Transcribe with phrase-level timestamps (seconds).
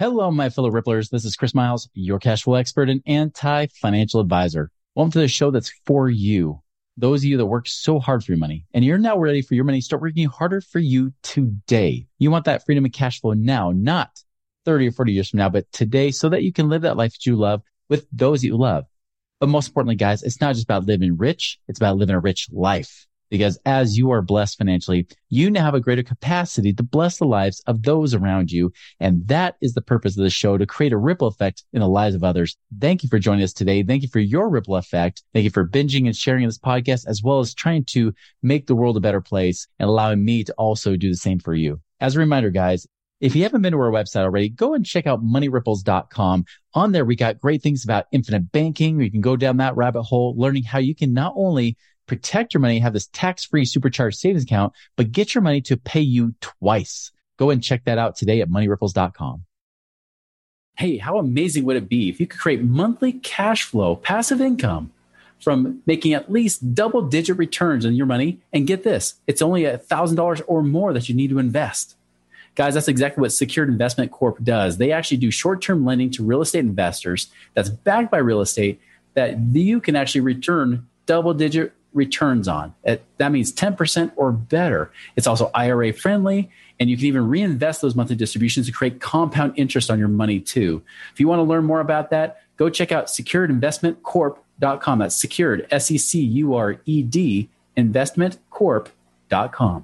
[0.00, 1.10] Hello, my fellow Ripplers.
[1.10, 4.70] This is Chris Miles, your cash flow expert and anti financial advisor.
[4.94, 6.62] Welcome to the show that's for you.
[6.96, 9.54] Those of you that work so hard for your money and you're now ready for
[9.54, 12.06] your money, start working harder for you today.
[12.18, 14.08] You want that freedom and cash flow now, not
[14.64, 17.12] 30 or 40 years from now, but today so that you can live that life
[17.12, 18.86] that you love with those that you love.
[19.38, 21.58] But most importantly, guys, it's not just about living rich.
[21.68, 25.74] It's about living a rich life because as you are blessed financially, you now have
[25.74, 28.72] a greater capacity to bless the lives of those around you.
[28.98, 31.88] And that is the purpose of the show to create a ripple effect in the
[31.88, 32.56] lives of others.
[32.80, 33.82] Thank you for joining us today.
[33.82, 35.22] Thank you for your ripple effect.
[35.32, 38.74] Thank you for binging and sharing this podcast, as well as trying to make the
[38.74, 41.80] world a better place and allowing me to also do the same for you.
[42.00, 42.86] As a reminder, guys,
[43.20, 46.44] if you haven't been to our website already, go and check out moneyripples.com.
[46.72, 48.98] On there, we got great things about infinite banking.
[48.98, 51.76] You can go down that rabbit hole, learning how you can not only
[52.10, 55.76] protect your money, have this tax free supercharged savings account, but get your money to
[55.76, 57.12] pay you twice.
[57.38, 59.44] Go and check that out today at moneyripples.com.
[60.76, 64.90] Hey, how amazing would it be if you could create monthly cash flow, passive income
[65.38, 68.40] from making at least double digit returns on your money?
[68.52, 71.94] And get this, it's only $1,000 or more that you need to invest.
[72.56, 74.78] Guys, that's exactly what Secured Investment Corp does.
[74.78, 78.80] They actually do short term lending to real estate investors that's backed by real estate
[79.14, 82.74] that you can actually return double digit returns on.
[82.84, 84.90] That means 10% or better.
[85.16, 89.54] It's also IRA friendly, and you can even reinvest those monthly distributions to create compound
[89.56, 90.82] interest on your money too.
[91.12, 94.98] If you want to learn more about that, go check out securedinvestmentcorp.com.
[94.98, 99.82] That's secured, S E C U R E D, investmentcorp.com.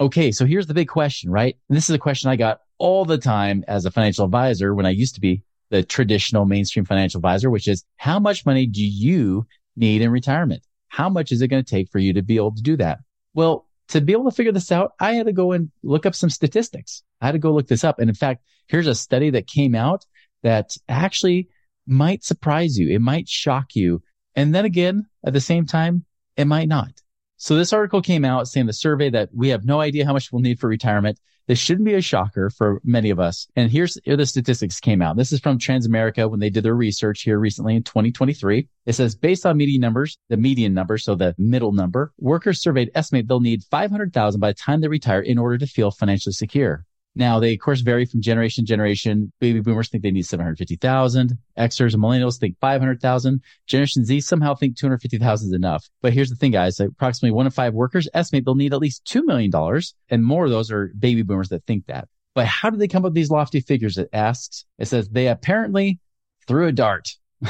[0.00, 1.56] Okay, so here's the big question, right?
[1.68, 4.86] And this is a question I got all the time as a financial advisor when
[4.86, 8.84] I used to be the traditional mainstream financial advisor, which is how much money do
[8.84, 9.44] you
[9.78, 10.62] need in retirement?
[10.88, 13.00] How much is it going to take for you to be able to do that?
[13.34, 16.14] Well, to be able to figure this out, I had to go and look up
[16.14, 17.02] some statistics.
[17.20, 17.98] I had to go look this up.
[17.98, 20.04] And in fact, here's a study that came out
[20.42, 21.48] that actually
[21.86, 22.88] might surprise you.
[22.88, 24.02] It might shock you.
[24.34, 26.04] And then again, at the same time,
[26.36, 27.00] it might not.
[27.40, 30.32] So this article came out saying the survey that we have no idea how much
[30.32, 31.20] we'll need for retirement.
[31.46, 33.46] This shouldn't be a shocker for many of us.
[33.54, 35.16] And here's here the statistics came out.
[35.16, 38.68] This is from Transamerica when they did their research here recently in 2023.
[38.86, 42.90] It says based on median numbers, the median number, so the middle number, workers surveyed
[42.96, 46.84] estimate they'll need 500,000 by the time they retire in order to feel financially secure.
[47.18, 49.32] Now they of course vary from generation to generation.
[49.40, 51.36] Baby boomers think they need 750,000.
[51.58, 53.42] Xers and millennials think 500,000.
[53.66, 55.90] Generation Z somehow think 250,000 is enough.
[56.00, 56.78] But here's the thing, guys.
[56.78, 59.52] Approximately one in five workers estimate they'll need at least $2 million.
[60.10, 62.08] And more of those are baby boomers that think that.
[62.36, 63.98] But how do they come up with these lofty figures?
[63.98, 65.98] It asks, it says they apparently
[66.46, 67.16] threw a dart.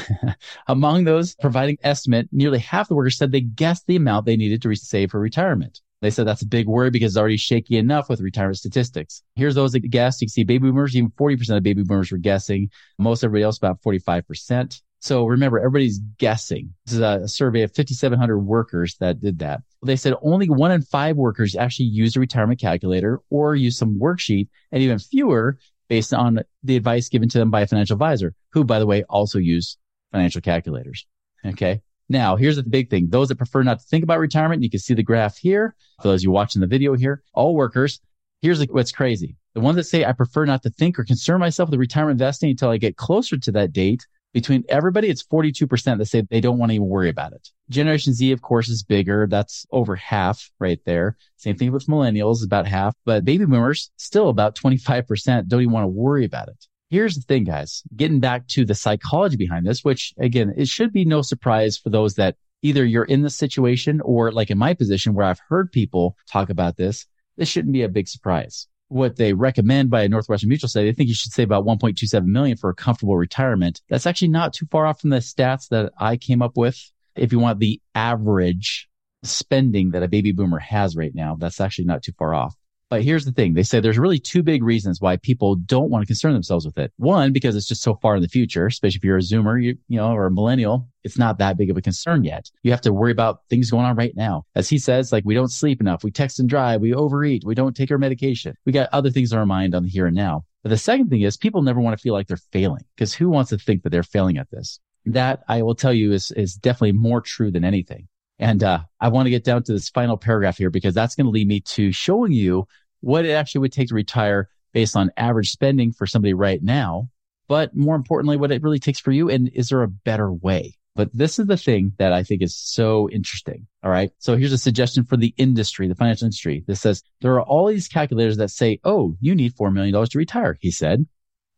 [0.66, 4.62] Among those providing estimate, nearly half the workers said they guessed the amount they needed
[4.62, 5.80] to save for retirement.
[6.00, 9.22] They said that's a big word because it's already shaky enough with retirement statistics.
[9.34, 10.20] Here's those that guessed.
[10.20, 12.70] You can see baby boomers, even 40% of baby boomers were guessing.
[12.98, 14.80] Most everybody else about 45%.
[15.00, 16.74] So remember, everybody's guessing.
[16.84, 19.62] This is a survey of 5,700 workers that did that.
[19.84, 23.98] They said only one in five workers actually use a retirement calculator or use some
[23.98, 28.34] worksheet and even fewer based on the advice given to them by a financial advisor,
[28.52, 29.78] who, by the way, also use
[30.12, 31.06] financial calculators.
[31.44, 31.80] Okay.
[32.08, 33.08] Now, here's the big thing.
[33.10, 35.74] Those that prefer not to think about retirement, you can see the graph here.
[36.00, 38.00] For those you watching the video here, all workers,
[38.40, 39.36] here's what's crazy.
[39.54, 42.50] The ones that say, I prefer not to think or concern myself with retirement investing
[42.50, 44.06] until I get closer to that date.
[44.34, 47.48] Between everybody, it's 42% that say they don't want to even worry about it.
[47.70, 49.26] Generation Z, of course, is bigger.
[49.26, 51.16] That's over half right there.
[51.36, 55.84] Same thing with millennials, about half, but baby boomers, still about 25% don't even want
[55.84, 56.66] to worry about it.
[56.90, 60.92] Here's the thing, guys, getting back to the psychology behind this, which again, it should
[60.92, 64.74] be no surprise for those that either you're in this situation or like in my
[64.74, 67.06] position where I've heard people talk about this.
[67.36, 68.66] This shouldn't be a big surprise.
[68.88, 72.24] What they recommend by a Northwestern Mutual say, they think you should save about 1.27
[72.24, 73.82] million for a comfortable retirement.
[73.90, 76.80] That's actually not too far off from the stats that I came up with.
[77.14, 78.88] If you want the average
[79.24, 82.56] spending that a baby boomer has right now, that's actually not too far off.
[82.90, 83.52] But here's the thing.
[83.52, 86.78] They say there's really two big reasons why people don't want to concern themselves with
[86.78, 86.90] it.
[86.96, 89.76] One, because it's just so far in the future, especially if you're a zoomer, you,
[89.88, 92.50] you know, or a millennial, it's not that big of a concern yet.
[92.62, 94.46] You have to worry about things going on right now.
[94.54, 96.02] As he says, like we don't sleep enough.
[96.02, 96.80] We text and drive.
[96.80, 97.44] We overeat.
[97.44, 98.56] We don't take our medication.
[98.64, 100.46] We got other things on our mind on the here and now.
[100.62, 103.28] But the second thing is people never want to feel like they're failing because who
[103.28, 104.80] wants to think that they're failing at this?
[105.04, 108.08] That I will tell you is, is definitely more true than anything.
[108.38, 111.26] And uh, I want to get down to this final paragraph here because that's going
[111.26, 112.66] to lead me to showing you
[113.00, 117.08] what it actually would take to retire based on average spending for somebody right now.
[117.48, 119.30] But more importantly, what it really takes for you.
[119.30, 120.76] And is there a better way?
[120.94, 123.66] But this is the thing that I think is so interesting.
[123.84, 124.10] All right.
[124.18, 126.64] So here's a suggestion for the industry, the financial industry.
[126.66, 130.18] This says there are all these calculators that say, Oh, you need $4 million to
[130.18, 130.58] retire.
[130.60, 131.06] He said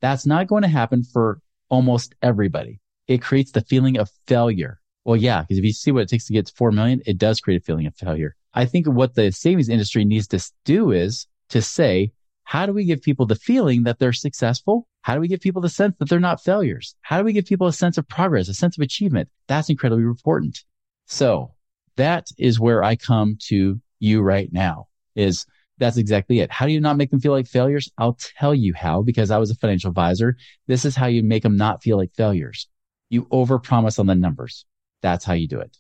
[0.01, 2.81] that's not going to happen for almost everybody.
[3.07, 4.80] It creates the feeling of failure.
[5.11, 7.19] Well, yeah, because if you see what it takes to get to 4 million, it
[7.19, 8.37] does create a feeling of failure.
[8.55, 12.13] I think what the savings industry needs to do is to say,
[12.45, 14.87] how do we give people the feeling that they're successful?
[15.03, 16.95] How do we give people the sense that they're not failures?
[17.01, 19.29] How do we give people a sense of progress, a sense of achievement?
[19.49, 20.63] That's incredibly important.
[21.07, 21.55] So
[21.97, 24.87] that is where I come to you right now
[25.17, 25.45] is
[25.79, 26.53] that's exactly it.
[26.53, 27.91] How do you not make them feel like failures?
[27.99, 30.37] I'll tell you how, because I was a financial advisor.
[30.69, 32.69] This is how you make them not feel like failures.
[33.09, 34.67] You overpromise on the numbers.
[35.03, 35.77] That's how you do it.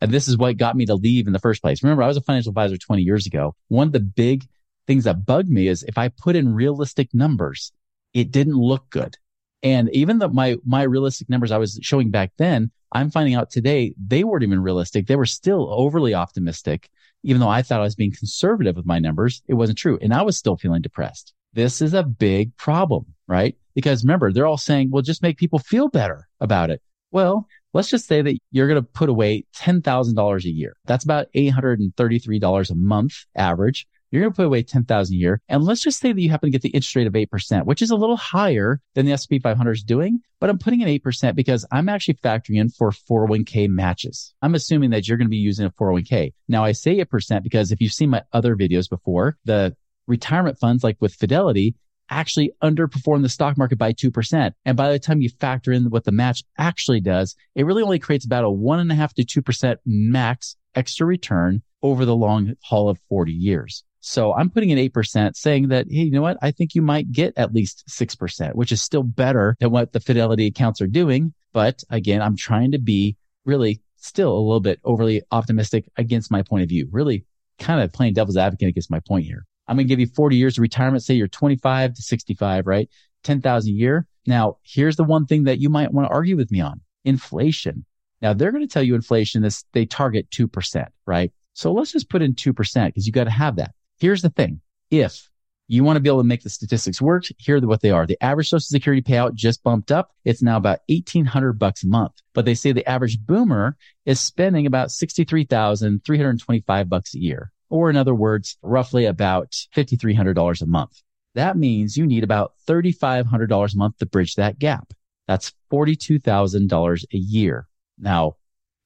[0.00, 1.82] and this is what got me to leave in the first place.
[1.82, 3.54] Remember, I was a financial advisor 20 years ago.
[3.68, 4.46] One of the big
[4.86, 7.72] things that bugged me is if I put in realistic numbers,
[8.12, 9.16] it didn't look good.
[9.62, 13.50] And even though my, my realistic numbers I was showing back then, I'm finding out
[13.50, 15.06] today they weren't even realistic.
[15.06, 16.90] They were still overly optimistic.
[17.22, 19.98] Even though I thought I was being conservative with my numbers, it wasn't true.
[20.02, 21.32] And I was still feeling depressed.
[21.54, 23.56] This is a big problem, right?
[23.74, 26.82] Because remember, they're all saying, well, just make people feel better about it.
[27.10, 30.76] Well, let's just say that you're going to put away $10,000 a year.
[30.86, 33.86] That's about $833 a month average.
[34.10, 35.40] You're going to put away 10,000 a year.
[35.48, 37.82] And let's just say that you happen to get the interest rate of 8%, which
[37.82, 41.34] is a little higher than the S&P 500 is doing, but I'm putting in 8%
[41.34, 44.32] because I'm actually factoring in for 401k matches.
[44.40, 46.32] I'm assuming that you're going to be using a 401k.
[46.46, 49.74] Now I say 8% because if you've seen my other videos before, the
[50.06, 51.74] retirement funds like with Fidelity,
[52.10, 54.52] actually underperform the stock market by 2%.
[54.64, 57.98] And by the time you factor in what the match actually does, it really only
[57.98, 62.54] creates about a one and a half to 2% max extra return over the long
[62.62, 63.84] haul of 40 years.
[64.00, 66.36] So I'm putting in 8% saying that, Hey, you know what?
[66.42, 70.00] I think you might get at least 6%, which is still better than what the
[70.00, 71.32] fidelity accounts are doing.
[71.52, 76.42] But again, I'm trying to be really still a little bit overly optimistic against my
[76.42, 77.24] point of view, really
[77.58, 79.46] kind of playing devil's advocate against my point here.
[79.66, 81.02] I'm going to give you 40 years of retirement.
[81.02, 82.88] Say you're 25 to 65, right?
[83.22, 84.06] 10,000 a year.
[84.26, 87.84] Now, here's the one thing that you might want to argue with me on inflation.
[88.22, 91.30] Now they're going to tell you inflation is they target 2%, right?
[91.52, 93.74] So let's just put in 2% because you got to have that.
[93.98, 94.62] Here's the thing.
[94.90, 95.28] If
[95.68, 98.06] you want to be able to make the statistics work, here are what they are.
[98.06, 100.10] The average social security payout just bumped up.
[100.24, 104.66] It's now about 1800 bucks a month, but they say the average boomer is spending
[104.66, 111.02] about 63,325 bucks a year or in other words, roughly about $5,300 a month.
[111.34, 114.92] That means you need about $3,500 a month to bridge that gap.
[115.26, 117.66] That's $42,000 a year.
[117.98, 118.36] Now,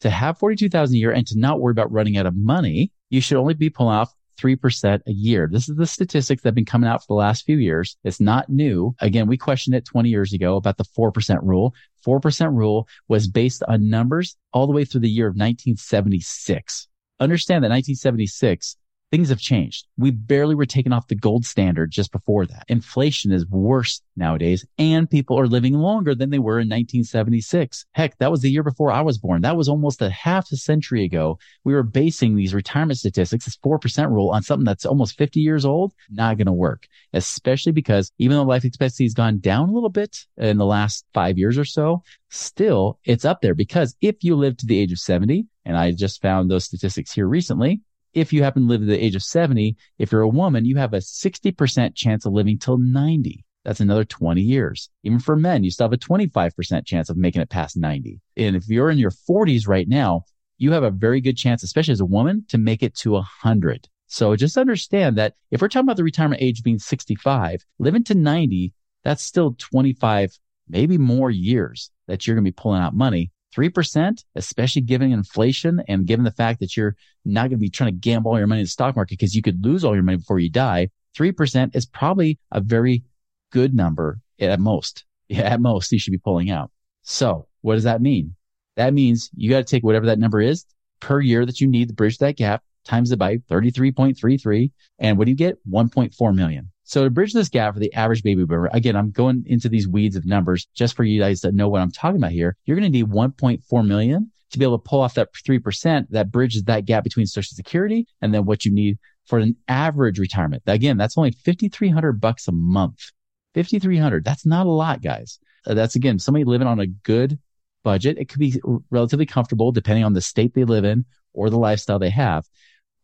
[0.01, 3.21] to have 42,000 a year and to not worry about running out of money, you
[3.21, 5.49] should only be pulling off 3% a year.
[5.51, 7.97] This is the statistics that have been coming out for the last few years.
[8.05, 8.95] It's not new.
[9.01, 11.75] Again, we questioned it 20 years ago about the 4% rule.
[12.07, 16.89] 4% rule was based on numbers all the way through the year of 1976
[17.21, 18.77] understand that 1976,
[19.11, 19.87] things have changed.
[19.97, 22.65] We barely were taken off the gold standard just before that.
[22.69, 27.87] Inflation is worse nowadays and people are living longer than they were in 1976.
[27.93, 29.43] Heck, that was the year before I was born.
[29.43, 31.39] That was almost a half a century ago.
[31.65, 35.65] We were basing these retirement statistics, this 4% rule on something that's almost 50 years
[35.65, 35.95] old.
[36.11, 39.89] Not going to work, especially because even though life expectancy has gone down a little
[39.89, 44.37] bit in the last five years or so, still it's up there because if you
[44.37, 47.83] live to the age of 70, and I just found those statistics here recently.
[48.15, 50.77] If you happen to live to the age of 70, if you're a woman, you
[50.77, 53.45] have a 60% chance of living till 90.
[53.65, 54.89] That's another 20 years.
[55.03, 58.21] Even for men, you still have a 25% chance of making it past 90.
[58.37, 60.25] And if you're in your 40s right now,
[60.57, 63.89] you have a very good chance, especially as a woman, to make it to 100.
[64.07, 68.15] So just understand that if we're talking about the retirement age being 65, living to
[68.15, 68.73] 90,
[69.05, 70.39] that's still 25,
[70.69, 75.83] maybe more years that you're going to be pulling out money 3%, especially given inflation
[75.89, 78.47] and given the fact that you're not going to be trying to gamble all your
[78.47, 80.89] money in the stock market because you could lose all your money before you die,
[81.17, 83.03] 3% is probably a very
[83.51, 85.05] good number at most.
[85.29, 86.71] Yeah, at most you should be pulling out.
[87.03, 88.35] So what does that mean?
[88.77, 90.65] That means you got to take whatever that number is
[91.01, 94.73] per year that you need to bridge that gap times it by 33.33.
[94.99, 95.59] And what do you get?
[95.69, 96.71] 1.4 million.
[96.89, 99.87] So to bridge this gap for the average baby boomer, again, I'm going into these
[99.87, 102.57] weeds of numbers just for you guys to know what I'm talking about here.
[102.65, 106.31] You're going to need 1.4 million to be able to pull off that 3% that
[106.31, 110.63] bridges that gap between social security and then what you need for an average retirement.
[110.67, 113.13] Again, that's only 5,300 bucks a month.
[113.55, 114.25] 5,300.
[114.25, 115.39] That's not a lot, guys.
[115.67, 117.39] Uh, that's again, somebody living on a good
[117.85, 118.17] budget.
[118.17, 118.59] It could be
[118.91, 121.05] relatively comfortable depending on the state they live in
[121.35, 122.47] or the lifestyle they have.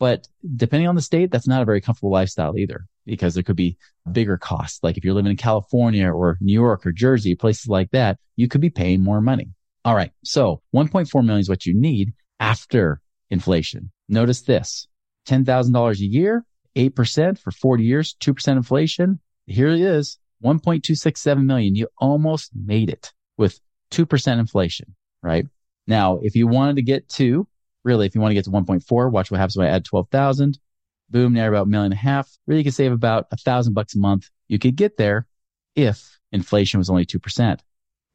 [0.05, 3.57] But depending on the state, that's not a very comfortable lifestyle either because there could
[3.57, 3.79] be
[4.13, 4.81] bigger costs.
[4.83, 8.47] Like if you're living in California or New York or Jersey, places like that, you
[8.47, 9.49] could be paying more money.
[9.83, 10.13] All right.
[10.23, 13.93] So 1.4 million is what you need after inflation.
[14.07, 14.87] Notice this
[15.27, 16.45] $10,000 a year,
[16.77, 19.21] 8% for 40 years, 2% inflation.
[19.47, 20.19] Here it is.
[20.45, 21.77] 1.267 million.
[21.77, 23.59] You almost made it with
[23.91, 25.47] 2% inflation, right?
[25.87, 27.49] Now, if you wanted to get to
[27.85, 30.59] really, if you want to get to 1.4, watch what happens when I add 12,000.
[31.11, 32.31] Boom, now about a million and a half.
[32.47, 34.31] Really, you could save about a thousand bucks a month.
[34.49, 35.27] You could get there
[35.77, 37.61] if inflation was only 2%,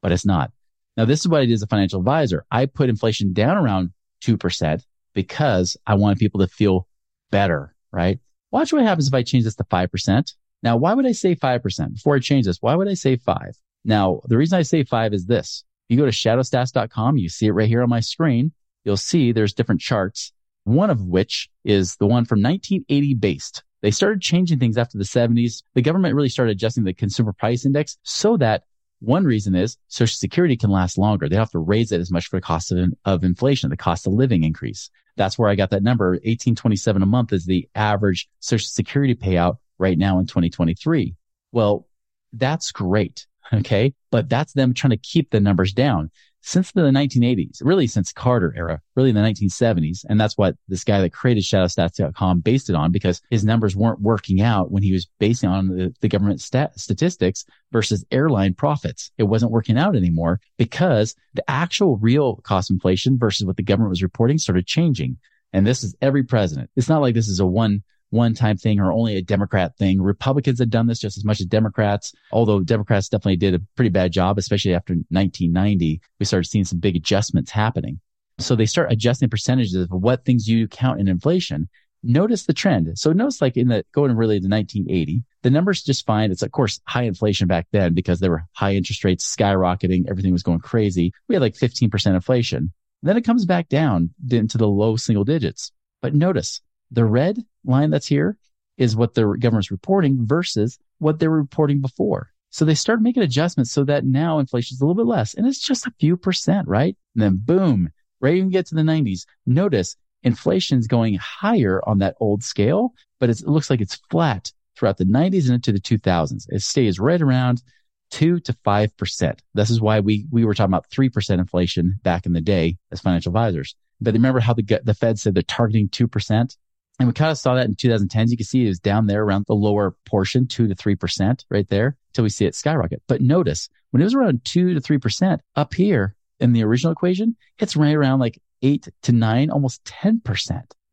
[0.02, 0.52] but it's not.
[0.98, 2.46] Now, this is what I did as a financial advisor.
[2.52, 3.92] I put inflation down around
[4.24, 4.84] 2%
[5.14, 6.88] because I wanted people to feel
[7.32, 8.20] better, right?
[8.52, 10.34] Watch what happens if I change this to 5%.
[10.64, 11.94] Now, why would I say 5%?
[11.94, 13.58] Before I change this, why would I say 5?
[13.86, 15.64] Now, the reason I say 5 is this.
[15.88, 18.52] You go to shadowstats.com, you see it right here on my screen.
[18.84, 20.32] You'll see there's different charts,
[20.64, 23.64] one of which is the one from 1980 based.
[23.82, 25.64] They started changing things after the 70s.
[25.74, 28.64] The government really started adjusting the consumer price index so that
[29.00, 31.28] one reason is Social Security can last longer.
[31.28, 33.78] They don't have to raise it as much for the cost of, of inflation, the
[33.78, 34.90] cost of living increase.
[35.16, 36.12] That's where I got that number.
[36.12, 41.16] 1827 a month is the average Social Security payout right now in 2023.
[41.52, 41.88] Well,
[42.34, 43.26] that's great.
[43.52, 43.96] Okay.
[44.12, 48.54] But that's them trying to keep the numbers down since the 1980s, really since Carter
[48.56, 50.06] era, really in the 1970s.
[50.08, 54.02] And that's what this guy that created shadowstats.com based it on because his numbers weren't
[54.02, 59.12] working out when he was basing on the, the government stat- statistics versus airline profits.
[59.18, 63.90] It wasn't working out anymore because the actual real cost inflation versus what the government
[63.90, 65.18] was reporting started changing.
[65.52, 66.70] And this is every president.
[66.76, 70.02] It's not like this is a one one time thing or only a Democrat thing.
[70.02, 73.90] Republicans have done this just as much as Democrats, although Democrats definitely did a pretty
[73.90, 76.02] bad job, especially after 1990.
[76.20, 78.00] We started seeing some big adjustments happening.
[78.40, 81.70] So they start adjusting percentages of what things you count in inflation.
[82.02, 82.98] Notice the trend.
[82.98, 86.32] So notice like in the going really to 1980, the numbers just fine.
[86.32, 90.10] It's of course high inflation back then because there were high interest rates skyrocketing.
[90.10, 91.12] Everything was going crazy.
[91.28, 92.72] We had like 15% inflation.
[93.04, 95.72] Then it comes back down into the low single digits.
[96.02, 96.62] But notice
[96.92, 98.38] the red line that's here
[98.78, 102.32] is what the government's reporting versus what they were reporting before.
[102.50, 105.46] So they start making adjustments so that now inflation is a little bit less and
[105.46, 106.96] it's just a few percent, right?
[107.16, 107.90] And then boom,
[108.22, 113.30] right you get to the 90s, notice inflation's going higher on that old scale, but
[113.30, 116.46] it looks like it's flat throughout the 90s and into the 2000s.
[116.50, 117.62] It stays right around
[118.10, 119.40] two to 5%.
[119.54, 123.02] This is why we, we were talking about 3% inflation back in the day as
[123.02, 123.76] financial advisors.
[124.02, 126.58] But remember how the, the Fed said they're targeting 2%?
[127.00, 128.30] And we kind of saw that in 2010s.
[128.30, 131.68] You can see it was down there around the lower portion, two to 3% right
[131.70, 133.02] there until we see it skyrocket.
[133.08, 137.38] But notice when it was around two to 3% up here in the original equation,
[137.58, 140.22] it's right around like eight to nine, almost 10%.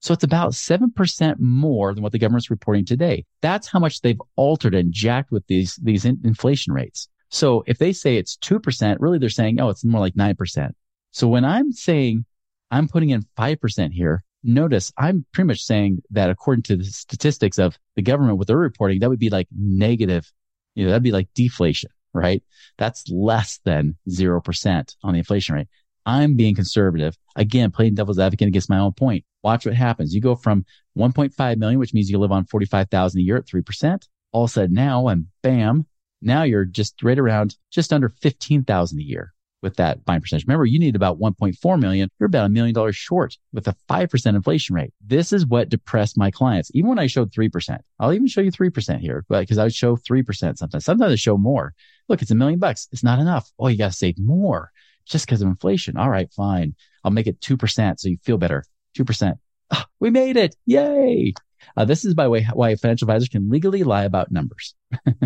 [0.00, 3.24] So it's about 7% more than what the government's reporting today.
[3.40, 7.08] That's how much they've altered and jacked with these, these in- inflation rates.
[7.30, 10.70] So if they say it's 2%, really they're saying, oh, it's more like 9%.
[11.10, 12.24] So when I'm saying
[12.70, 17.58] I'm putting in 5% here, notice I'm pretty much saying that according to the statistics
[17.58, 20.30] of the government, what they're reporting, that would be like negative,
[20.74, 22.42] you know, that'd be like deflation, right?
[22.78, 25.68] That's less than 0% on the inflation rate.
[26.06, 27.16] I'm being conservative.
[27.34, 29.24] Again, playing devil's advocate against my own point.
[29.42, 30.14] Watch what happens.
[30.14, 30.64] You go from
[30.96, 34.06] 1.5 million, which means you live on 45,000 a year at 3%.
[34.32, 35.86] All of a sudden now and bam,
[36.22, 40.46] now you're just right around just under 15,000 a year with that buying percentage.
[40.46, 42.10] Remember, you need about 1.4 million.
[42.18, 44.92] You're about a million dollars short with a 5% inflation rate.
[45.04, 46.70] This is what depressed my clients.
[46.74, 49.74] Even when I showed 3%, I'll even show you 3% here, but because I would
[49.74, 50.84] show 3% sometimes.
[50.84, 51.74] Sometimes I show more.
[52.08, 52.88] Look, it's a million bucks.
[52.92, 53.50] It's not enough.
[53.58, 54.70] Oh, you got to save more
[55.06, 55.96] just because of inflation.
[55.96, 56.74] All right, fine.
[57.04, 58.64] I'll make it 2% so you feel better.
[58.98, 59.32] 2%.
[59.32, 59.38] Oh,
[59.72, 60.54] ah, we made it.
[60.66, 61.34] Yay.
[61.76, 64.74] Uh, this is by way why financial advisors can legally lie about numbers.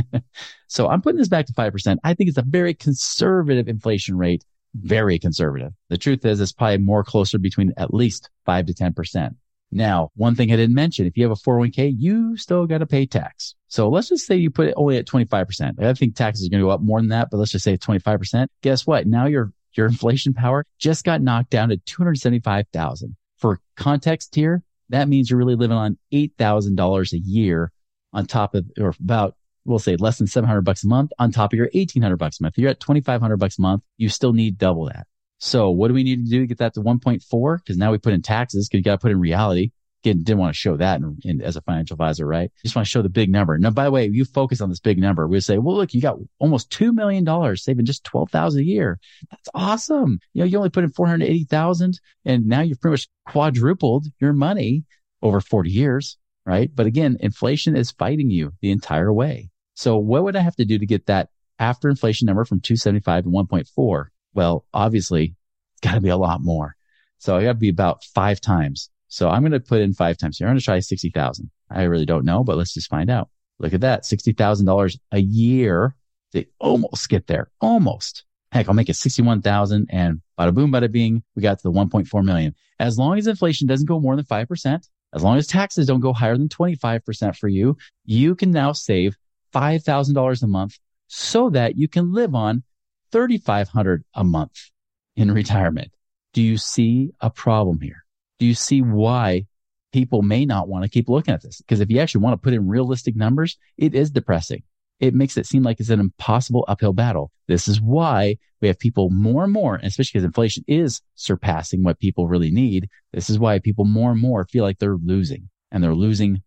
[0.66, 1.96] so I'm putting this back to 5%.
[2.04, 4.44] I think it's a very conservative inflation rate,
[4.74, 5.72] very conservative.
[5.88, 9.34] The truth is it's probably more closer between at least five to 10%.
[9.72, 12.86] Now, one thing I didn't mention, if you have a 401k, you still got to
[12.86, 13.54] pay tax.
[13.68, 15.80] So let's just say you put it only at 25%.
[15.80, 17.76] I think taxes are going to go up more than that, but let's just say
[17.76, 18.48] 25%.
[18.62, 19.06] Guess what?
[19.06, 23.16] Now your, your inflation power just got knocked down to 275,000.
[23.38, 27.72] For context here, that means you're really living on $8,000 a year
[28.12, 31.52] on top of, or about, we'll say less than 700 bucks a month on top
[31.52, 32.54] of your 1800 bucks a month.
[32.54, 35.06] If you're at 2,500 bucks a month, you still need double that.
[35.38, 37.56] So what do we need to do to get that to 1.4?
[37.58, 39.70] Because now we put in taxes because you got to put in reality.
[40.02, 42.50] Didn't want to show that in, in, as a financial advisor, right?
[42.62, 43.58] Just want to show the big number.
[43.58, 45.28] Now, by the way, you focus on this big number.
[45.28, 48.98] We say, well, look, you got almost $2 million saving just 12,000 a year.
[49.30, 50.20] That's awesome.
[50.32, 54.84] You know, you only put in 480,000 and now you've pretty much quadrupled your money
[55.22, 56.16] over 40 years,
[56.46, 56.70] right?
[56.74, 59.50] But again, inflation is fighting you the entire way.
[59.74, 61.28] So what would I have to do to get that
[61.58, 64.04] after inflation number from 275 to 1.4?
[64.32, 65.34] Well, obviously
[65.74, 66.76] it's got to be a lot more.
[67.18, 70.16] So I got to be about five times so I'm going to put in five
[70.16, 70.46] times here.
[70.46, 71.50] I'm going to try 60,000.
[71.68, 73.28] I really don't know, but let's just find out.
[73.58, 74.04] Look at that.
[74.04, 75.96] $60,000 a year
[76.32, 77.50] They almost get there.
[77.60, 78.24] Almost.
[78.52, 81.24] Heck, I'll make it 61,000 and bada boom, bada bing.
[81.34, 82.54] We got to the 1.4 million.
[82.78, 86.12] As long as inflation doesn't go more than 5%, as long as taxes don't go
[86.12, 89.16] higher than 25% for you, you can now save
[89.52, 92.62] $5,000 a month so that you can live on
[93.10, 94.70] 3,500 a month
[95.16, 95.90] in retirement.
[96.32, 97.99] Do you see a problem here?
[98.40, 99.46] Do you see why
[99.92, 101.58] people may not want to keep looking at this?
[101.58, 104.62] Because if you actually want to put in realistic numbers, it is depressing.
[104.98, 107.30] It makes it seem like it's an impossible uphill battle.
[107.48, 111.82] This is why we have people more and more, and especially because inflation is surpassing
[111.82, 112.88] what people really need.
[113.12, 116.42] This is why people more and more feel like they're losing and they're losing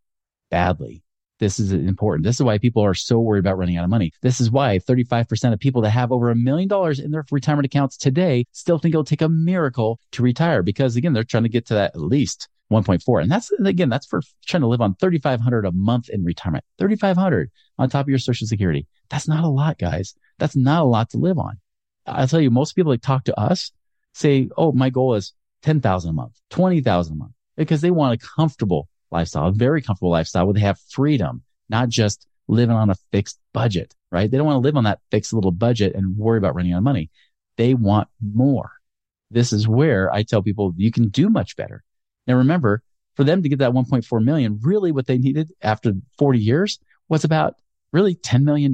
[0.50, 1.03] badly.
[1.44, 2.24] This is important.
[2.24, 4.14] This is why people are so worried about running out of money.
[4.22, 7.66] This is why 35% of people that have over a million dollars in their retirement
[7.66, 11.50] accounts today still think it'll take a miracle to retire because again, they're trying to
[11.50, 13.22] get to that at least 1.4.
[13.22, 17.52] And that's again, that's for trying to live on 3,500 a month in retirement, 3,500
[17.78, 18.88] on top of your social security.
[19.10, 20.16] That's not a lot, guys.
[20.40, 21.60] That's not a lot to live on.
[22.06, 23.74] I'll tell you, most people that talk to us
[24.14, 25.34] say, Oh, my goal is
[25.64, 30.12] 10,000 a month, 20,000 a month because they want a comfortable lifestyle, a very comfortable
[30.12, 34.30] lifestyle where they have freedom, not just living on a fixed budget, right?
[34.30, 36.80] They don't want to live on that fixed little budget and worry about running out
[36.80, 37.10] of money.
[37.58, 38.72] They want more.
[39.32, 41.84] This is where I tell people you can do much better.
[42.28, 42.84] Now remember,
[43.16, 46.80] for them to get that 1.4 million, really what they needed after 40 years
[47.10, 47.56] was about
[47.92, 48.74] really $10 million.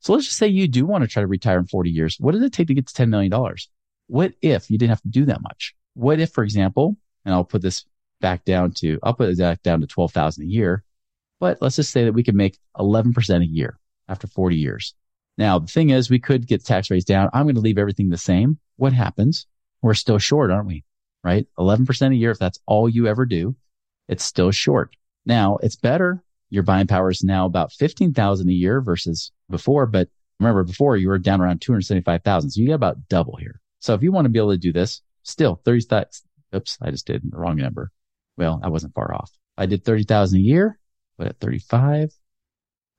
[0.00, 2.16] So let's just say you do want to try to retire in 40 years.
[2.18, 3.32] What does it take to get to $10 million?
[4.08, 5.74] What if you didn't have to do that much?
[5.94, 7.84] What if, for example, and I'll put this
[8.20, 10.84] back down to, put uh, it back down to 12,000 a year.
[11.38, 14.94] But let's just say that we could make 11% a year after 40 years.
[15.38, 17.28] Now, the thing is, we could get tax rates down.
[17.32, 18.58] I'm going to leave everything the same.
[18.76, 19.46] What happens?
[19.82, 20.84] We're still short, aren't we?
[21.22, 21.46] Right?
[21.58, 22.30] 11% a year.
[22.30, 23.54] If that's all you ever do,
[24.08, 24.96] it's still short.
[25.26, 26.22] Now it's better.
[26.48, 29.86] Your buying power is now about 15,000 a year versus before.
[29.86, 32.50] But remember before you were down around 275,000.
[32.50, 33.60] So you got about double here.
[33.80, 36.06] So if you want to be able to do this, still 30,
[36.54, 37.90] oops, I just did the wrong number.
[38.36, 39.30] Well, I wasn't far off.
[39.56, 40.78] I did 30,000 a year,
[41.16, 42.12] but at 35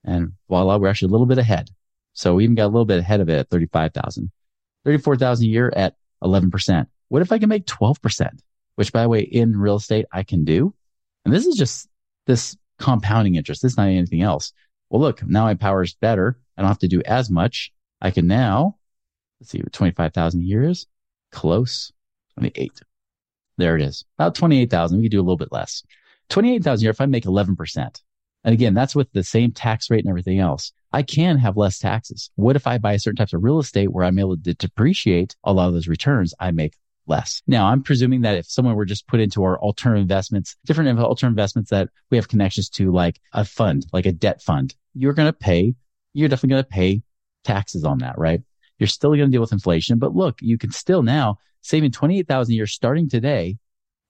[0.04, 1.70] and voila, we're actually a little bit ahead.
[2.14, 4.30] So we even got a little bit ahead of it at 35,000,
[4.84, 6.86] 34,000 a year at 11%.
[7.08, 8.40] What if I can make 12%?
[8.74, 10.74] Which by the way, in real estate, I can do.
[11.24, 11.88] And this is just
[12.26, 13.62] this compounding interest.
[13.62, 14.52] This is not anything else.
[14.90, 16.38] Well, look, now my power is better.
[16.56, 17.72] I don't have to do as much.
[18.00, 18.76] I can now,
[19.40, 20.86] let's see what 25,000 a year is.
[21.32, 21.92] Close.
[22.38, 22.82] 28.
[23.58, 24.04] There it is.
[24.18, 24.96] About 28,000.
[24.96, 25.82] We could do a little bit less.
[26.30, 28.02] 28,000 a year if I make 11%.
[28.44, 30.72] And again, that's with the same tax rate and everything else.
[30.92, 32.30] I can have less taxes.
[32.36, 35.52] What if I buy certain types of real estate where I'm able to depreciate a
[35.52, 36.32] lot of those returns?
[36.40, 37.42] I make less.
[37.46, 41.32] Now, I'm presuming that if someone were just put into our alternative investments, different alternative
[41.32, 45.28] investments that we have connections to, like a fund, like a debt fund, you're going
[45.28, 45.74] to pay,
[46.14, 47.02] you're definitely going to pay
[47.44, 48.42] taxes on that, right?
[48.78, 52.52] You're still going to deal with inflation, but look, you can still now saving 28,000
[52.52, 53.58] a year starting today,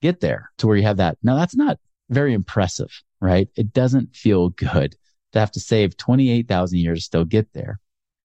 [0.02, 1.18] get there to where you have that.
[1.22, 1.78] Now that's not
[2.10, 3.48] very impressive, right?
[3.56, 4.96] It doesn't feel good
[5.32, 7.80] to have to save 28,000 a year to still get there.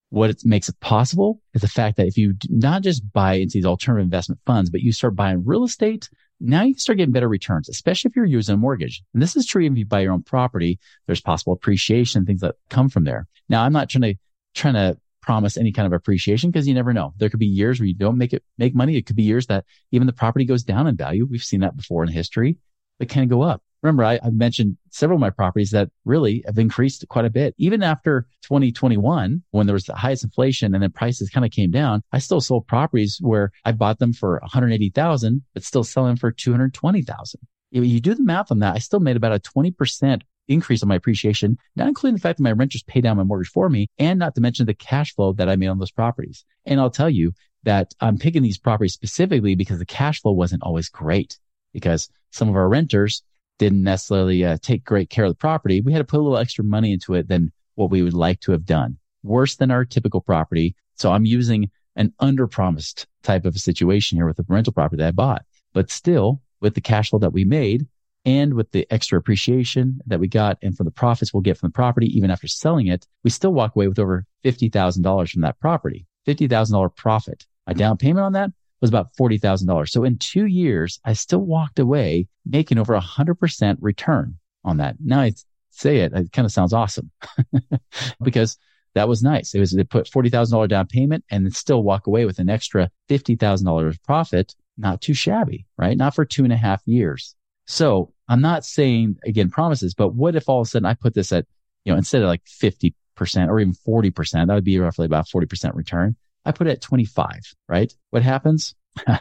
[0.09, 3.53] What it makes it possible is the fact that if you not just buy into
[3.53, 6.09] these alternative investment funds, but you start buying real estate,
[6.39, 9.01] now you can start getting better returns, especially if you're using a mortgage.
[9.13, 10.79] And this is true if you buy your own property.
[11.07, 13.27] There's possible appreciation, things that come from there.
[13.49, 14.15] Now, I'm not trying to,
[14.53, 17.13] trying to promise any kind of appreciation because you never know.
[17.17, 18.97] There could be years where you don't make it make money.
[18.97, 21.25] It could be years that even the property goes down in value.
[21.29, 22.57] We've seen that before in history,
[22.99, 23.63] but can go up.
[23.81, 27.53] Remember, I, have mentioned several of my properties that really have increased quite a bit.
[27.57, 31.69] Even after 2021, when there was the highest inflation and then prices kind of came
[31.69, 36.31] down, I still sold properties where I bought them for 180,000, but still selling for
[36.31, 37.41] 220,000.
[37.71, 40.95] You do the math on that, I still made about a 20% increase on my
[40.95, 44.19] appreciation, not including the fact that my renters pay down my mortgage for me and
[44.19, 46.45] not to mention the cash flow that I made on those properties.
[46.65, 50.63] And I'll tell you that I'm picking these properties specifically because the cash flow wasn't
[50.63, 51.39] always great
[51.71, 53.23] because some of our renters
[53.59, 55.81] didn't necessarily uh, take great care of the property.
[55.81, 58.39] We had to put a little extra money into it than what we would like
[58.41, 58.97] to have done.
[59.23, 60.75] Worse than our typical property.
[60.95, 65.01] So I'm using an under promised type of a situation here with the rental property
[65.01, 67.87] that I bought, but still with the cash flow that we made
[68.25, 71.69] and with the extra appreciation that we got and from the profits we'll get from
[71.69, 75.59] the property, even after selling it, we still walk away with over $50,000 from that
[75.59, 77.45] property, $50,000 profit.
[77.67, 79.89] My down payment on that was about $40,000.
[79.89, 84.77] So in two years, I still walked away making over a hundred percent return on
[84.77, 84.95] that.
[85.03, 85.33] Now I
[85.69, 87.11] say it, it kind of sounds awesome
[88.21, 88.57] because
[88.93, 89.53] that was nice.
[89.55, 94.03] It was, they put $40,000 down payment and still walk away with an extra $50,000
[94.03, 94.55] profit.
[94.77, 95.97] Not too shabby, right?
[95.97, 97.35] Not for two and a half years.
[97.65, 101.13] So I'm not saying again promises, but what if all of a sudden I put
[101.13, 101.45] this at,
[101.85, 102.93] you know, instead of like 50%
[103.47, 106.15] or even 40%, that would be roughly about 40% return.
[106.45, 107.93] I put it at 25, right?
[108.09, 108.75] What happens?
[109.07, 109.19] now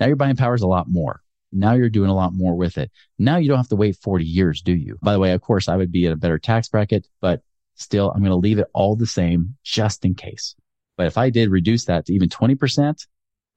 [0.00, 1.20] your buying power is a lot more.
[1.52, 2.90] Now you're doing a lot more with it.
[3.18, 4.98] Now you don't have to wait 40 years, do you?
[5.02, 7.42] By the way, of course, I would be at a better tax bracket, but
[7.76, 10.56] still, I'm going to leave it all the same just in case.
[10.96, 13.06] But if I did reduce that to even 20%,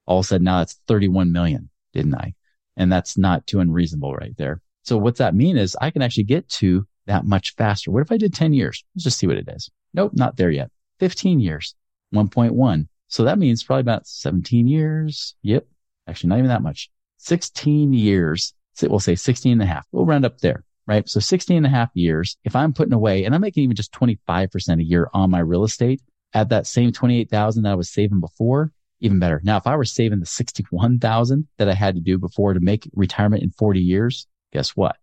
[0.06, 2.34] all of a sudden now that's 31 million, didn't I?
[2.76, 4.62] And that's not too unreasonable right there.
[4.84, 7.90] So what's that mean is I can actually get to that much faster.
[7.90, 8.84] What if I did 10 years?
[8.94, 9.70] Let's just see what it is.
[9.92, 10.70] Nope, not there yet.
[11.00, 11.74] 15 years,
[12.14, 12.86] 1.1.
[13.08, 15.34] So that means probably about 17 years.
[15.42, 15.66] Yep.
[16.06, 16.90] Actually, not even that much.
[17.18, 18.54] 16 years.
[18.82, 19.86] We'll say 16 and a half.
[19.92, 21.06] We'll round up there, right?
[21.08, 22.38] So 16 and a half years.
[22.44, 25.64] If I'm putting away and I'm making even just 25% a year on my real
[25.64, 26.00] estate
[26.32, 29.40] at that same 28,000 that I was saving before, even better.
[29.42, 32.88] Now, if I were saving the 61,000 that I had to do before to make
[32.94, 34.96] retirement in 40 years, guess what?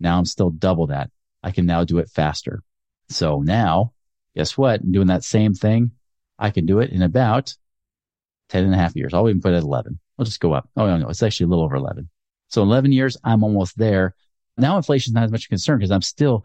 [0.00, 1.10] Now I'm still double that.
[1.42, 2.62] I can now do it faster.
[3.08, 3.92] So now
[4.34, 4.80] guess what?
[4.80, 5.92] I'm doing that same thing,
[6.38, 7.54] I can do it in about
[8.48, 9.14] 10 and a half years.
[9.14, 9.98] I'll even put it at 11.
[10.18, 10.68] I'll just go up.
[10.76, 12.08] Oh, no, no, it's actually a little over 11.
[12.48, 14.14] So 11 years, I'm almost there.
[14.56, 16.44] Now inflation is not as much a concern because I'm still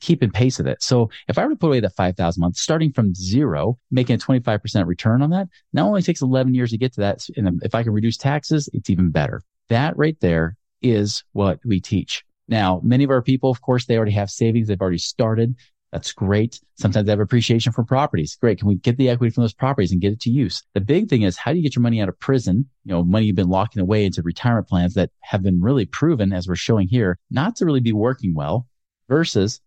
[0.00, 0.82] keeping pace with it.
[0.82, 4.16] So if I were to put away that 5,000 a month, starting from zero, making
[4.16, 7.26] a 25% return on that, not only takes 11 years to get to that.
[7.36, 9.42] And if I can reduce taxes, it's even better.
[9.68, 12.24] That right there is what we teach.
[12.48, 14.68] Now, many of our people, of course, they already have savings.
[14.68, 15.54] They've already started.
[15.92, 16.60] That's great.
[16.76, 18.36] Sometimes they have appreciation for properties.
[18.40, 18.58] Great.
[18.58, 20.62] Can we get the equity from those properties and get it to use?
[20.74, 22.68] The big thing is how do you get your money out of prison?
[22.84, 26.32] You know, money you've been locking away into retirement plans that have been really proven,
[26.32, 28.66] as we're showing here, not to really be working well
[29.08, 29.60] versus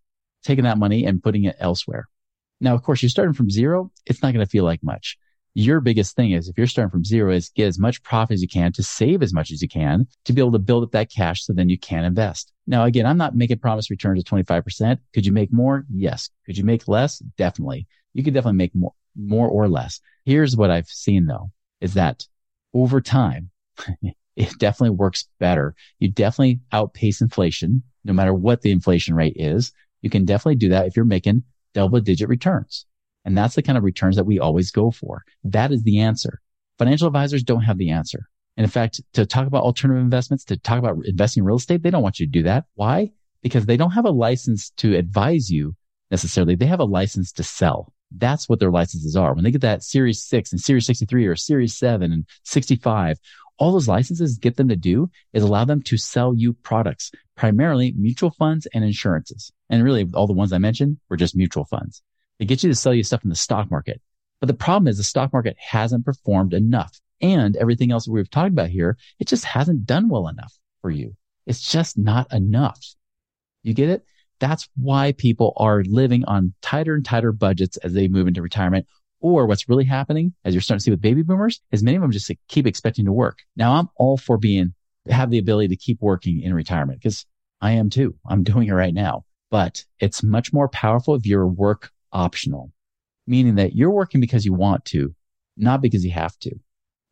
[0.44, 2.08] taking that money and putting it elsewhere.
[2.62, 3.92] Now, of course, you're starting from zero.
[4.06, 5.18] It's not going to feel like much
[5.56, 8.42] your biggest thing is if you're starting from zero is get as much profit as
[8.42, 10.92] you can to save as much as you can to be able to build up
[10.92, 12.52] that cash so then you can invest.
[12.66, 14.98] Now, again, I'm not making promise returns of 25%.
[15.14, 15.86] Could you make more?
[15.94, 16.30] Yes.
[16.46, 17.20] Could you make less?
[17.38, 17.88] Definitely.
[18.14, 20.00] You could definitely make more, more or less.
[20.26, 21.52] Here's what I've seen though,
[21.82, 22.26] is that
[22.74, 23.52] over time,
[24.36, 25.76] it definitely works better.
[26.00, 29.72] You definitely outpace inflation, no matter what the inflation rate is.
[30.04, 32.86] You can definitely do that if you're making double digit returns.
[33.26, 35.24] And that's the kind of returns that we always go for.
[35.46, 36.42] That is the answer.
[36.78, 38.28] Financial advisors don't have the answer.
[38.58, 41.82] And in fact, to talk about alternative investments, to talk about investing in real estate,
[41.82, 42.66] they don't want you to do that.
[42.76, 43.12] Why?
[43.42, 45.76] Because they don't have a license to advise you
[46.12, 46.56] necessarily.
[46.56, 47.94] They have a license to sell.
[48.16, 49.34] That's what their licenses are.
[49.34, 53.18] When they get that series six and series 63 or series seven and 65,
[53.58, 57.94] all those licenses get them to do is allow them to sell you products, primarily
[57.98, 59.52] mutual funds and insurances.
[59.70, 62.02] And really all the ones I mentioned were just mutual funds.
[62.40, 64.02] They get you to sell you stuff in the stock market.
[64.40, 68.52] But the problem is the stock market hasn't performed enough and everything else we've talked
[68.52, 71.16] about here, it just hasn't done well enough for you.
[71.46, 72.80] It's just not enough.
[73.64, 74.06] You get it?
[74.40, 78.88] That's why people are living on tighter and tighter budgets as they move into retirement.
[79.24, 82.02] Or what's really happening, as you're starting to see with baby boomers, is many of
[82.02, 83.40] them just keep expecting to work.
[83.56, 84.74] Now I'm all for being,
[85.10, 87.26] have the ability to keep working in retirement because
[87.62, 88.16] I am too.
[88.28, 92.74] I'm doing it right now, but it's much more powerful if you're work optional,
[93.26, 95.16] meaning that you're working because you want to,
[95.56, 96.60] not because you have to.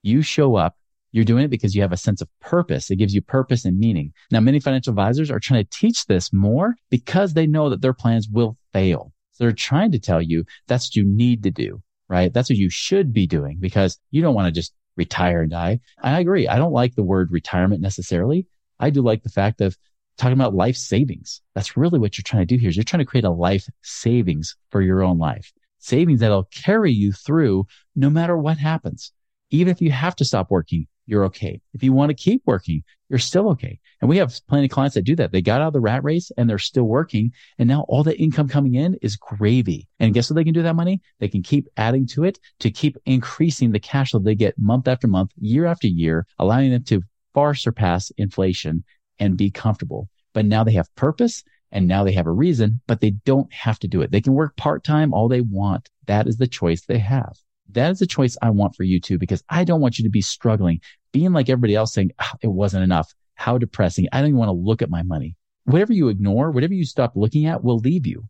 [0.03, 0.75] You show up.
[1.13, 2.91] You're doing it because you have a sense of purpose.
[2.91, 4.11] It gives you purpose and meaning.
[4.31, 7.93] Now, many financial advisors are trying to teach this more because they know that their
[7.93, 9.13] plans will fail.
[9.31, 12.33] So they're trying to tell you that's what you need to do, right?
[12.33, 15.79] That's what you should be doing because you don't want to just retire and die.
[16.03, 16.45] I agree.
[16.45, 18.47] I don't like the word retirement necessarily.
[18.81, 19.77] I do like the fact of
[20.17, 21.41] talking about life savings.
[21.55, 23.65] That's really what you're trying to do here is you're trying to create a life
[23.81, 25.53] savings for your own life.
[25.79, 29.13] Savings that'll carry you through no matter what happens.
[29.49, 31.59] Even if you have to stop working, you're okay.
[31.73, 33.79] If you want to keep working, you're still okay.
[33.99, 35.33] And we have plenty of clients that do that.
[35.33, 37.33] They got out of the rat race and they're still working.
[37.59, 39.89] And now all the income coming in is gravy.
[39.99, 41.01] And guess what they can do that money?
[41.19, 44.87] They can keep adding to it to keep increasing the cash flow they get month
[44.87, 48.83] after month, year after year, allowing them to far surpass inflation
[49.19, 50.09] and be comfortable.
[50.33, 53.79] but now they have purpose and now they have a reason, but they don't have
[53.79, 54.11] to do it.
[54.11, 55.89] They can work part time all they want.
[56.07, 57.37] That is the choice they have.
[57.71, 60.09] That is the choice I want for you too, because I don't want you to
[60.09, 63.13] be struggling, being like everybody else saying, oh, it wasn't enough.
[63.35, 64.07] How depressing.
[64.11, 65.35] I don't even want to look at my money.
[65.65, 68.23] Whatever you ignore, whatever you stop looking at will leave you.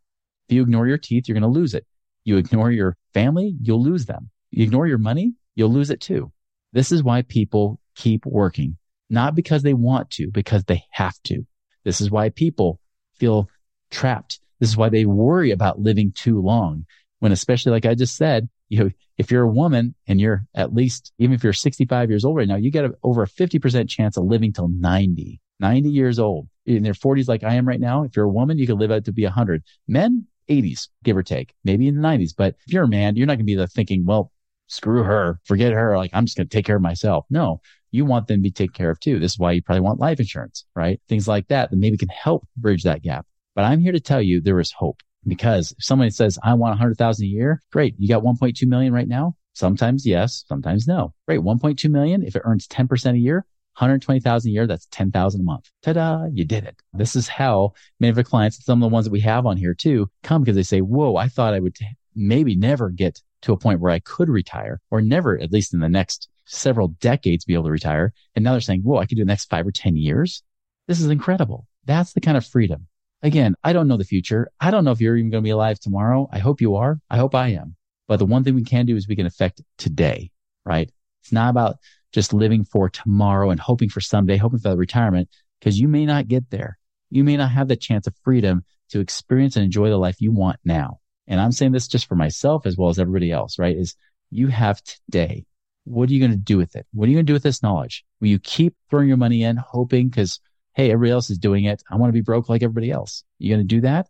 [0.47, 1.85] If you ignore your teeth, you're going to lose it.
[2.23, 4.29] You ignore your family, you'll lose them.
[4.51, 6.31] You ignore your money, you'll lose it too.
[6.73, 8.77] This is why people keep working,
[9.09, 11.45] not because they want to, because they have to.
[11.83, 12.79] This is why people
[13.15, 13.49] feel
[13.89, 14.39] trapped.
[14.59, 16.85] This is why they worry about living too long.
[17.19, 20.73] When especially like I just said, you know, if you're a woman and you're at
[20.73, 23.89] least, even if you're 65 years old right now, you get a, over a 50%
[23.89, 27.81] chance of living till 90, 90 years old in their 40s, like I am right
[27.81, 28.03] now.
[28.03, 29.61] If you're a woman, you could live out to be 100.
[29.89, 32.31] Men, 80s, give or take, maybe in the 90s.
[32.35, 34.31] But if you're a man, you're not going to be thinking, well,
[34.67, 35.97] screw her, forget her.
[35.97, 37.25] Like I'm just going to take care of myself.
[37.29, 37.59] No,
[37.91, 39.19] you want them to be taken care of too.
[39.19, 41.01] This is why you probably want life insurance, right?
[41.09, 43.25] Things like that that maybe can help bridge that gap.
[43.53, 46.71] But I'm here to tell you there is hope because if somebody says, I want
[46.71, 47.95] 100,000 a year, great.
[47.97, 49.35] You got 1.2 million right now.
[49.53, 51.13] Sometimes yes, sometimes no.
[51.27, 51.41] Great.
[51.41, 52.23] 1.2 million.
[52.23, 53.45] If it earns 10% a year,
[53.77, 55.69] 120,000 a year, that's 10,000 a month.
[55.81, 56.81] Ta-da, you did it.
[56.93, 59.57] This is how many of our clients, some of the ones that we have on
[59.57, 63.21] here too, come because they say, whoa, I thought I would t- maybe never get
[63.43, 66.89] to a point where I could retire or never, at least in the next several
[66.89, 68.13] decades, be able to retire.
[68.35, 70.43] And now they're saying, whoa, I could do the next five or 10 years.
[70.87, 71.67] This is incredible.
[71.85, 72.87] That's the kind of freedom.
[73.23, 74.49] Again, I don't know the future.
[74.59, 76.27] I don't know if you're even going to be alive tomorrow.
[76.31, 76.99] I hope you are.
[77.09, 77.75] I hope I am.
[78.07, 80.31] But the one thing we can do is we can affect today,
[80.65, 80.91] right?
[81.21, 81.77] It's not about
[82.11, 85.29] just living for tomorrow and hoping for someday, hoping for retirement,
[85.59, 86.77] because you may not get there.
[87.09, 90.31] You may not have the chance of freedom to experience and enjoy the life you
[90.31, 90.99] want now.
[91.27, 93.77] And I'm saying this just for myself as well as everybody else, right?
[93.77, 93.95] Is
[94.31, 95.45] you have today.
[95.83, 96.85] What are you going to do with it?
[96.93, 98.03] What are you going to do with this knowledge?
[98.19, 100.39] Will you keep throwing your money in, hoping because,
[100.73, 101.83] hey, everybody else is doing it.
[101.89, 103.23] I want to be broke like everybody else.
[103.39, 104.07] You going to do that?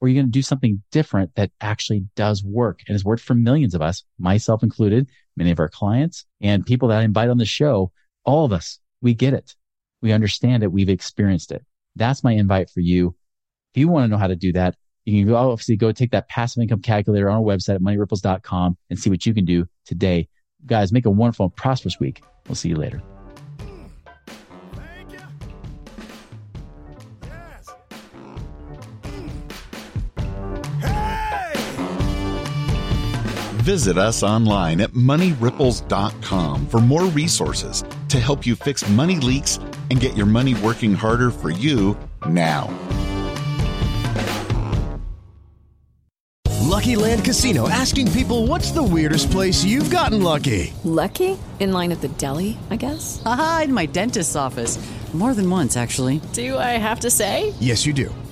[0.00, 3.22] Or are you going to do something different that actually does work and has worked
[3.22, 7.30] for millions of us, myself included, many of our clients and people that I invite
[7.30, 7.92] on the show,
[8.24, 9.54] all of us, we get it.
[10.02, 10.72] We understand it.
[10.72, 11.64] We've experienced it.
[11.94, 13.16] That's my invite for you.
[13.72, 15.92] If you want to know how to do that, you can go, oh, obviously go
[15.92, 19.44] take that passive income calculator on our website at moneyripples.com and see what you can
[19.44, 20.28] do today.
[20.66, 22.22] Guys, make a wonderful and prosperous week.
[22.48, 23.00] We'll see you later.
[33.66, 39.58] Visit us online at moneyripples.com for more resources to help you fix money leaks
[39.90, 41.96] and get your money working harder for you
[42.28, 42.72] now.
[46.62, 50.72] Lucky Land Casino asking people what's the weirdest place you've gotten lucky?
[50.84, 51.36] Lucky?
[51.58, 53.20] In line at the deli, I guess?
[53.24, 54.78] Aha, in my dentist's office.
[55.12, 56.20] More than once, actually.
[56.34, 57.54] Do I have to say?
[57.58, 58.14] Yes, you do.